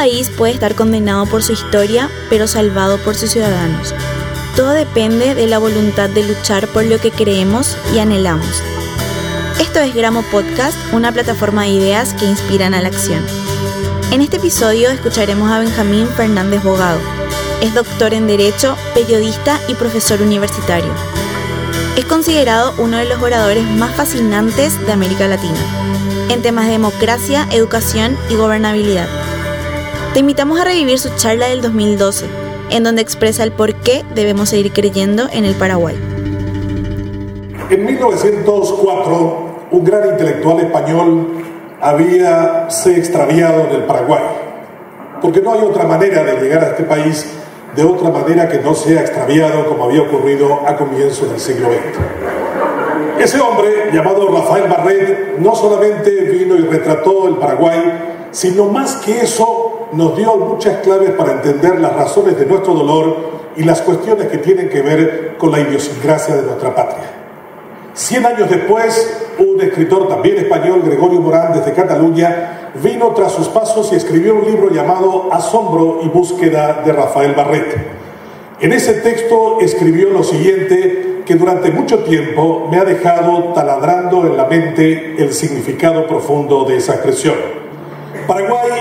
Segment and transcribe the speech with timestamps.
[0.00, 3.94] país puede estar condenado por su historia, pero salvado por sus ciudadanos.
[4.56, 8.62] Todo depende de la voluntad de luchar por lo que creemos y anhelamos.
[9.60, 13.22] Esto es Gramo Podcast, una plataforma de ideas que inspiran a la acción.
[14.10, 16.98] En este episodio escucharemos a Benjamín Fernández Bogado.
[17.60, 20.94] Es doctor en Derecho, periodista y profesor universitario.
[21.98, 25.60] Es considerado uno de los oradores más fascinantes de América Latina,
[26.30, 29.29] en temas de democracia, educación y gobernabilidad.
[30.12, 32.26] Te invitamos a revivir su charla del 2012,
[32.70, 35.94] en donde expresa el por qué debemos seguir creyendo en el Paraguay.
[37.70, 41.44] En 1904, un gran intelectual español
[41.80, 44.24] había se extraviado en el Paraguay,
[45.22, 47.24] porque no hay otra manera de llegar a este país
[47.76, 53.22] de otra manera que no sea extraviado como había ocurrido a comienzos del siglo XX.
[53.22, 59.20] Ese hombre, llamado Rafael Barret, no solamente vino y retrató el Paraguay, sino más que
[59.20, 64.28] eso nos dio muchas claves para entender las razones de nuestro dolor y las cuestiones
[64.28, 67.10] que tienen que ver con la idiosincrasia de nuestra patria.
[67.92, 73.92] Cien años después, un escritor también español, Gregorio Morán, desde Cataluña, vino tras sus pasos
[73.92, 77.76] y escribió un libro llamado Asombro y búsqueda de Rafael Barret.
[78.60, 84.36] En ese texto escribió lo siguiente que durante mucho tiempo me ha dejado taladrando en
[84.36, 87.59] la mente el significado profundo de esa expresión.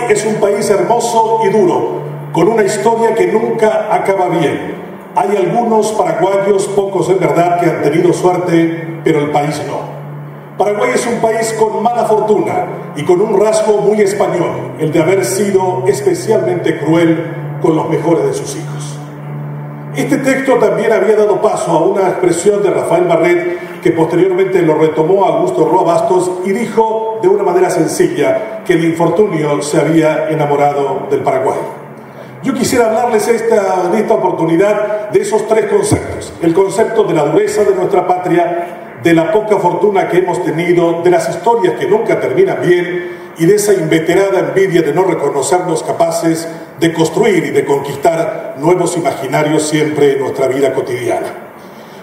[0.10, 2.02] Es un país hermoso y duro,
[2.34, 4.74] con una historia que nunca acaba bien.
[5.16, 10.00] Hay algunos paraguayos, pocos en verdad, que han tenido suerte, pero el país no.
[10.58, 15.00] Paraguay es un país con mala fortuna y con un rasgo muy español, el de
[15.00, 18.98] haber sido especialmente cruel con los mejores de sus hijos.
[19.96, 24.76] Este texto también había dado paso a una expresión de Rafael Barret que posteriormente lo
[24.76, 30.30] retomó Augusto Roa Bastos y dijo de una manera sencilla que el infortunio se había
[30.30, 31.60] enamorado del Paraguay.
[32.44, 36.32] Yo quisiera hablarles esta, en esta oportunidad de esos tres conceptos.
[36.42, 41.02] El concepto de la dureza de nuestra patria, de la poca fortuna que hemos tenido,
[41.02, 45.84] de las historias que nunca terminan bien y de esa inveterada envidia de no reconocernos
[45.84, 46.48] capaces
[46.80, 51.49] de construir y de conquistar nuevos imaginarios siempre en nuestra vida cotidiana.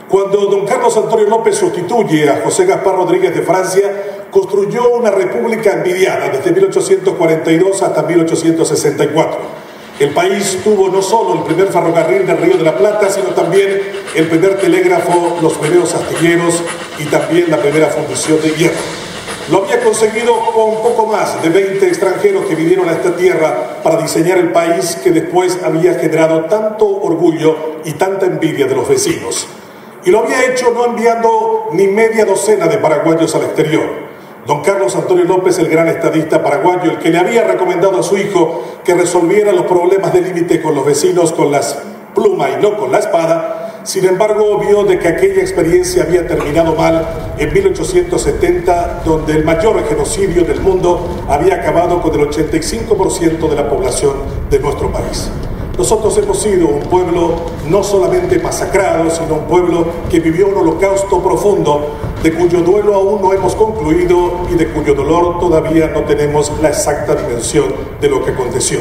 [0.08, 5.72] Cuando don Carlos Antonio López sustituye a José Gaspar Rodríguez de Francia, construyó una república
[5.72, 9.38] envidiada desde 1842 hasta 1864.
[9.98, 13.82] El país tuvo no solo el primer ferrocarril del Río de la Plata, sino también
[14.14, 16.62] el primer telégrafo, los primeros astilleros
[17.00, 18.76] y también la primera fundición de hierro.
[19.50, 24.02] Lo había conseguido con poco más de 20 extranjeros que vinieron a esta tierra para
[24.02, 29.48] diseñar el país que después había generado tanto orgullo y tanta envidia de los vecinos.
[30.06, 33.82] Y lo había hecho no enviando ni media docena de paraguayos al exterior.
[34.46, 38.16] Don Carlos Antonio López, el gran estadista paraguayo, el que le había recomendado a su
[38.16, 41.82] hijo que resolviera los problemas de límite con los vecinos con las
[42.14, 46.76] plumas y no con la espada, sin embargo, vio de que aquella experiencia había terminado
[46.76, 53.56] mal en 1870, donde el mayor genocidio del mundo había acabado con el 85% de
[53.56, 54.14] la población
[54.50, 55.30] de nuestro país.
[55.78, 57.34] Nosotros hemos sido un pueblo
[57.68, 61.88] no solamente masacrado, sino un pueblo que vivió un holocausto profundo,
[62.22, 66.70] de cuyo duelo aún no hemos concluido y de cuyo dolor todavía no tenemos la
[66.70, 67.66] exacta dimensión
[68.00, 68.78] de lo que aconteció.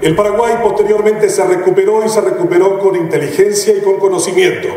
[0.00, 4.68] El Paraguay posteriormente se recuperó y se recuperó con inteligencia y con conocimiento.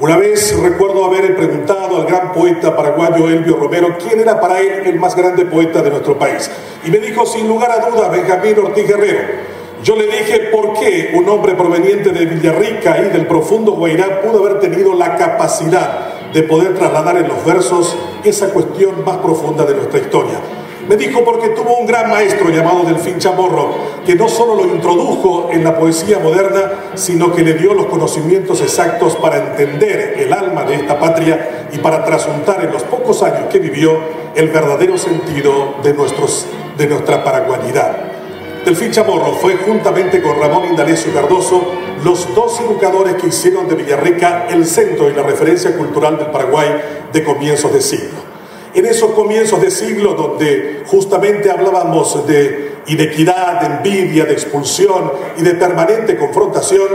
[0.00, 4.82] Una vez recuerdo haber preguntado al gran poeta paraguayo Elvio Romero quién era para él
[4.86, 6.50] el más grande poeta de nuestro país.
[6.84, 9.49] Y me dijo sin lugar a duda Benjamín Ortiz Guerrero.
[9.82, 14.44] Yo le dije por qué un hombre proveniente de Villarrica y del profundo Guairá pudo
[14.44, 19.74] haber tenido la capacidad de poder trasladar en los versos esa cuestión más profunda de
[19.74, 20.38] nuestra historia.
[20.86, 23.74] Me dijo porque tuvo un gran maestro llamado Delfín Chamorro,
[24.04, 28.60] que no solo lo introdujo en la poesía moderna, sino que le dio los conocimientos
[28.60, 33.44] exactos para entender el alma de esta patria y para trasuntar en los pocos años
[33.50, 33.98] que vivió
[34.34, 36.46] el verdadero sentido de, nuestros,
[36.76, 38.19] de nuestra paraguanidad.
[38.64, 41.62] Delfín Chamorro fue juntamente con Ramón Indalecio Cardoso
[42.04, 46.68] los dos educadores que hicieron de Villarrica el centro y la referencia cultural del Paraguay
[47.10, 48.30] de comienzos de siglo.
[48.74, 55.42] En esos comienzos de siglo donde justamente hablábamos de inequidad, de envidia, de expulsión y
[55.42, 56.88] de permanente confrontación,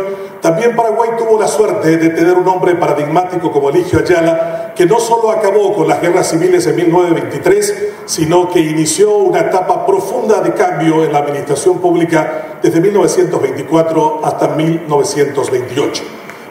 [0.45, 4.99] también Paraguay tuvo la suerte de tener un hombre paradigmático como Eligio Ayala, que no
[4.99, 10.53] solo acabó con las guerras civiles en 1923, sino que inició una etapa profunda de
[10.53, 16.03] cambio en la administración pública desde 1924 hasta 1928.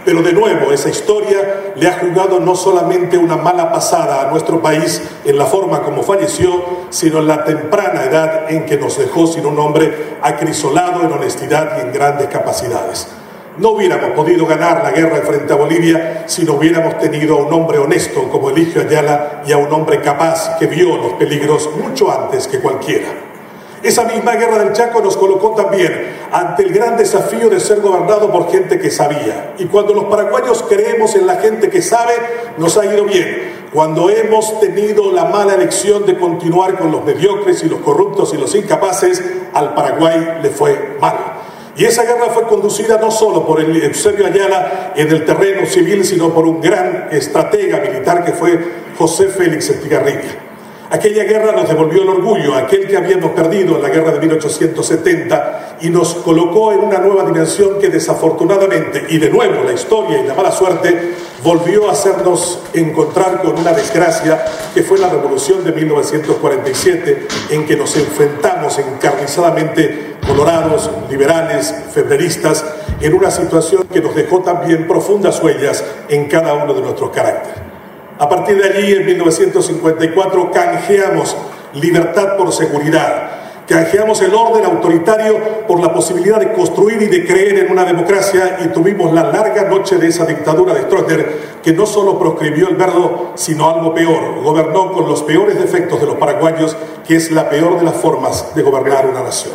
[0.04, 4.60] Pero de nuevo, esa historia le ha jugado no solamente una mala pasada a nuestro
[4.60, 6.50] país en la forma como falleció,
[6.90, 11.78] sino en la temprana edad en que nos dejó sin un hombre acrisolado en honestidad
[11.78, 13.06] y en grandes capacidades.
[13.56, 17.52] No hubiéramos podido ganar la guerra frente a Bolivia si no hubiéramos tenido a un
[17.52, 22.10] hombre honesto como Eligio Ayala y a un hombre capaz que vio los peligros mucho
[22.10, 23.06] antes que cualquiera.
[23.80, 28.32] Esa misma guerra del Chaco nos colocó también ante el gran desafío de ser gobernado
[28.32, 29.54] por gente que sabía.
[29.58, 32.14] Y cuando los paraguayos creemos en la gente que sabe,
[32.56, 33.68] nos ha ido bien.
[33.72, 38.38] Cuando hemos tenido la mala elección de continuar con los mediocres y los corruptos y
[38.38, 39.22] los incapaces,
[39.52, 41.33] al Paraguay le fue mal.
[41.76, 46.04] Y esa guerra fue conducida no solo por el Eusebio Ayala en el terreno civil,
[46.04, 48.58] sino por un gran estratega militar que fue
[48.96, 50.44] José Félix Estigarribia.
[50.90, 55.78] Aquella guerra nos devolvió el orgullo, aquel que habíamos perdido en la guerra de 1870,
[55.80, 60.28] y nos colocó en una nueva dimensión que desafortunadamente, y de nuevo la historia y
[60.28, 61.14] la mala suerte,
[61.44, 64.42] volvió a hacernos encontrar con una desgracia
[64.72, 72.64] que fue la revolución de 1947, en que nos enfrentamos encarnizadamente colorados, liberales, febreristas,
[72.98, 77.58] en una situación que nos dejó también profundas huellas en cada uno de nuestros caracteres.
[78.18, 81.36] A partir de allí, en 1954, canjeamos
[81.74, 87.58] libertad por seguridad, canjeamos el orden autoritario por la posibilidad de construir y de creer
[87.60, 91.86] en una democracia y tuvimos la larga noche de esa dictadura de Stroessner que no
[91.86, 96.76] solo proscribió el verbo, sino algo peor, gobernó con los peores defectos de los paraguayos,
[97.06, 99.54] que es la peor de las formas de gobernar una nación.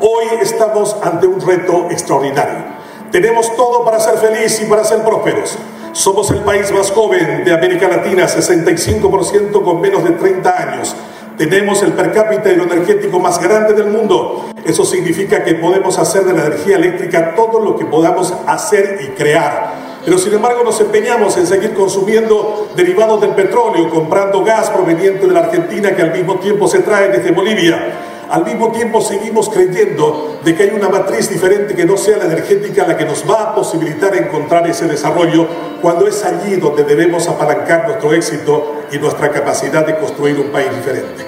[0.00, 2.78] Hoy estamos ante un reto extraordinario.
[3.10, 5.58] Tenemos todo para ser felices y para ser prósperos.
[5.92, 10.94] Somos el país más joven de América Latina, 65% con menos de 30 años.
[11.38, 14.50] Tenemos el per cápita hidroenergético más grande del mundo.
[14.64, 19.06] Eso significa que podemos hacer de la energía eléctrica todo lo que podamos hacer y
[19.16, 19.72] crear.
[20.04, 25.32] Pero sin embargo nos empeñamos en seguir consumiendo derivados del petróleo, comprando gas proveniente de
[25.32, 30.38] la Argentina que al mismo tiempo se trae desde Bolivia al mismo tiempo seguimos creyendo
[30.44, 33.42] de que hay una matriz diferente que no sea la energética la que nos va
[33.42, 35.46] a posibilitar encontrar ese desarrollo
[35.80, 40.68] cuando es allí donde debemos apalancar nuestro éxito y nuestra capacidad de construir un país
[40.74, 41.24] diferente.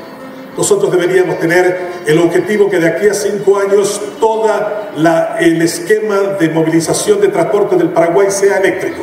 [0.56, 4.50] Nosotros deberíamos tener el objetivo que de aquí a cinco años todo
[5.38, 9.03] el esquema de movilización de transporte del Paraguay sea eléctrico.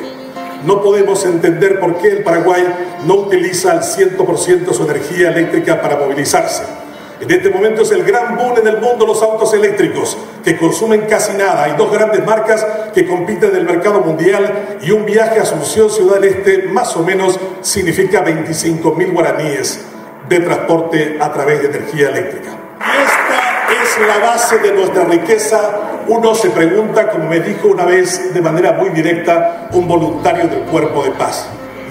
[0.66, 2.64] No podemos entender por qué el Paraguay
[3.06, 6.87] no utiliza al 100% su energía eléctrica para movilizarse.
[7.20, 11.02] En este momento es el gran boom en el mundo los autos eléctricos, que consumen
[11.10, 11.64] casi nada.
[11.64, 15.90] Hay dos grandes marcas que compiten en el mercado mundial y un viaje a Asunción
[15.90, 19.84] Ciudad del Este más o menos significa 25 mil guaraníes
[20.30, 22.52] de transporte a través de energía eléctrica.
[22.80, 25.60] Esta es la base de nuestra riqueza.
[26.08, 30.62] Uno se pregunta, como me dijo una vez de manera muy directa un voluntario del
[30.62, 31.48] Cuerpo de Paz,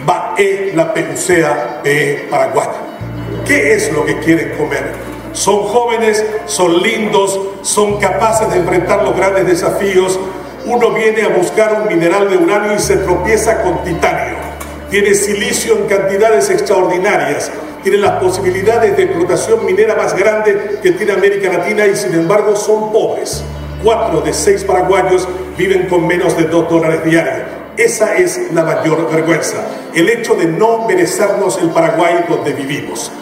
[0.09, 2.69] va e la pelucea de Paraguay.
[3.45, 5.16] ¿Qué es lo que quieren comer?
[5.37, 10.19] Son jóvenes, son lindos, son capaces de enfrentar los grandes desafíos.
[10.65, 14.35] Uno viene a buscar un mineral de uranio y se tropieza con titanio.
[14.89, 17.51] Tiene silicio en cantidades extraordinarias.
[17.83, 22.57] Tiene las posibilidades de explotación minera más grande que tiene América Latina y sin embargo
[22.57, 23.45] son pobres.
[23.85, 25.29] Cuatro de seis paraguayos
[25.59, 27.47] viven con menos de dos dólares diarios.
[27.77, 29.59] Esa es la mayor vergüenza,
[29.95, 33.13] el hecho de no merecernos el Paraguay donde vivimos.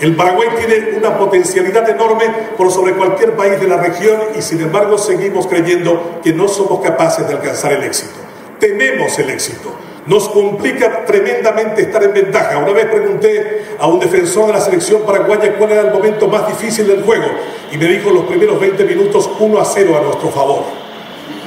[0.00, 2.24] El Paraguay tiene una potencialidad enorme
[2.56, 6.80] por sobre cualquier país de la región y sin embargo seguimos creyendo que no somos
[6.80, 8.14] capaces de alcanzar el éxito.
[8.58, 9.72] Tememos el éxito.
[10.06, 12.58] Nos complica tremendamente estar en ventaja.
[12.58, 16.46] Una vez pregunté a un defensor de la selección paraguaya cuál era el momento más
[16.48, 17.26] difícil del juego
[17.72, 20.64] y me dijo los primeros 20 minutos 1 a 0 a nuestro favor.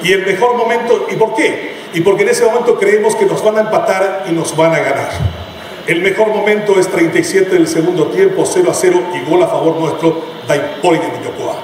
[0.04, 1.76] Y el mejor momento, ¿y por qué?
[1.94, 4.80] Y porque en ese momento creemos que nos van a empatar y nos van a
[4.80, 5.47] ganar.
[5.88, 9.78] El mejor momento es 37 del segundo tiempo, 0 a 0 y gol a favor
[9.78, 11.64] nuestro de Yocoa.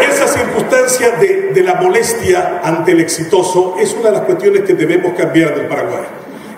[0.00, 4.74] Esa circunstancia de, de la molestia ante el exitoso es una de las cuestiones que
[4.74, 6.02] debemos cambiar del Paraguay.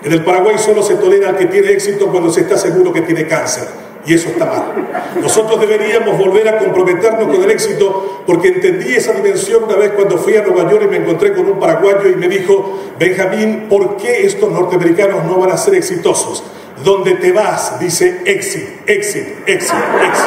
[0.03, 3.01] En el Paraguay solo se tolera al que tiene éxito cuando se está seguro que
[3.01, 4.73] tiene cáncer y eso está mal.
[5.21, 10.17] Nosotros deberíamos volver a comprometernos con el éxito porque entendí esa dimensión una vez cuando
[10.17, 13.97] fui a Nueva York y me encontré con un paraguayo y me dijo, Benjamín, ¿por
[13.97, 16.43] qué estos norteamericanos no van a ser exitosos?
[16.83, 19.73] Donde te vas, dice exit, exit, exit,
[20.03, 20.25] exit.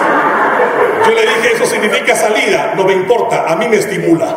[1.06, 4.36] Yo le dije, eso significa salida, no me importa, a mí me estimula.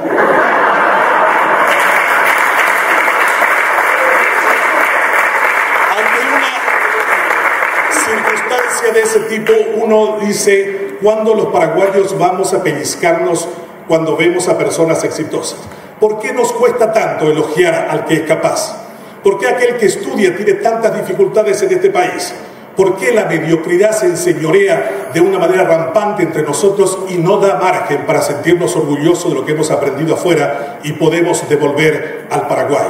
[8.91, 13.47] De ese tipo uno dice, ¿cuándo los paraguayos vamos a pellizcarnos
[13.87, 15.59] cuando vemos a personas exitosas?
[15.99, 18.77] ¿Por qué nos cuesta tanto elogiar al que es capaz?
[19.23, 22.33] ¿Por qué aquel que estudia tiene tantas dificultades en este país?
[22.75, 27.59] ¿Por qué la mediocridad se enseñorea de una manera rampante entre nosotros y no da
[27.59, 32.87] margen para sentirnos orgullosos de lo que hemos aprendido afuera y podemos devolver al Paraguay?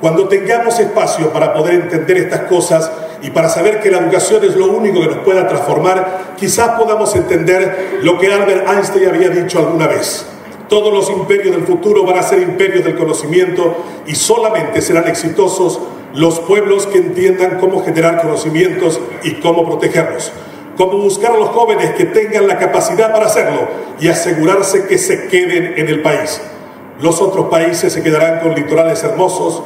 [0.00, 2.90] Cuando tengamos espacio para poder entender estas cosas
[3.22, 7.14] y para saber que la educación es lo único que nos pueda transformar, quizás podamos
[7.16, 10.26] entender lo que Albert Einstein había dicho alguna vez.
[10.68, 15.80] Todos los imperios del futuro van a ser imperios del conocimiento y solamente serán exitosos
[16.14, 20.32] los pueblos que entiendan cómo generar conocimientos y cómo protegerlos,
[20.76, 23.66] cómo buscar a los jóvenes que tengan la capacidad para hacerlo
[23.98, 26.40] y asegurarse que se queden en el país.
[27.00, 29.62] Los otros países se quedarán con litorales hermosos,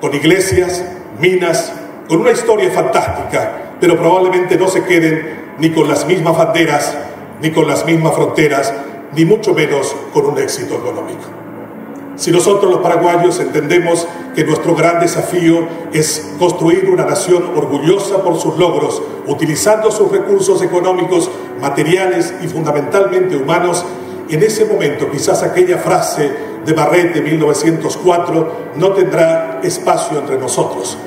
[0.00, 0.84] con iglesias,
[1.20, 1.72] minas,
[2.12, 6.94] con una historia fantástica, pero probablemente no se queden ni con las mismas banderas,
[7.40, 8.70] ni con las mismas fronteras,
[9.16, 11.22] ni mucho menos con un éxito económico.
[12.16, 18.38] Si nosotros los paraguayos entendemos que nuestro gran desafío es construir una nación orgullosa por
[18.38, 21.30] sus logros, utilizando sus recursos económicos,
[21.62, 23.86] materiales y fundamentalmente humanos,
[24.28, 26.30] en ese momento quizás aquella frase
[26.66, 30.98] de Barret de 1904 no tendrá espacio entre nosotros,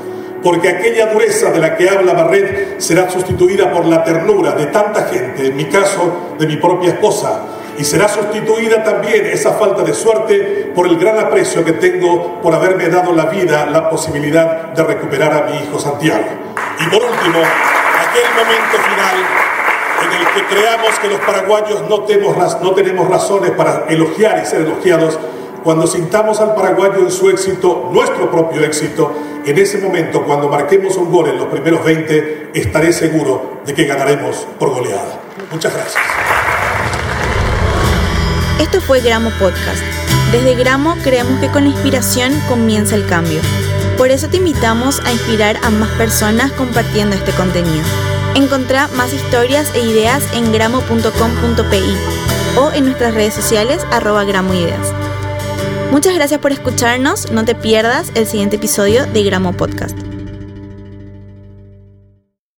[0.45, 5.05] porque aquella dureza de la que habla Barret será sustituida por la ternura de tanta
[5.05, 7.41] gente, en mi caso de mi propia esposa,
[7.79, 12.53] y será sustituida también esa falta de suerte por el gran aprecio que tengo por
[12.53, 16.27] haberme dado la vida, la posibilidad de recuperar a mi hijo Santiago.
[16.79, 19.17] Y por último, aquel momento final
[20.03, 24.45] en el que creamos que los paraguayos no tenemos, no tenemos razones para elogiar y
[24.45, 25.17] ser elogiados,
[25.65, 29.11] cuando sintamos al paraguayo en su éxito, nuestro propio éxito,
[29.43, 33.85] en ese momento, cuando marquemos un gol en los primeros 20, estaré seguro de que
[33.85, 35.19] ganaremos por goleada.
[35.51, 36.03] Muchas gracias.
[38.59, 39.81] Esto fue Gramo Podcast.
[40.31, 43.41] Desde Gramo creemos que con la inspiración comienza el cambio.
[43.97, 47.83] Por eso te invitamos a inspirar a más personas compartiendo este contenido.
[48.35, 51.97] Encontrá más historias e ideas en gramo.com.pi
[52.55, 55.04] o en nuestras redes sociales arroba gramoideas.
[55.91, 60.14] Muchas gracias por escucharnos, no te pierdas el siguiente episodio de Gramo Podcast.